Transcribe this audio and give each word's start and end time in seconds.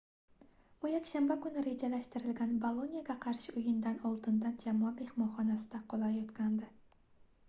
u 0.85 0.89
yakshanba 0.91 1.35
kuni 1.41 1.59
rejalashtirilgan 1.67 2.55
boloniyaga 2.63 3.17
qarshi 3.25 3.53
oʻyindan 3.61 3.99
oldidan 4.13 4.57
jamoa 4.65 4.95
mehmonxonasida 5.03 5.83
qolayotgandi 5.93 6.71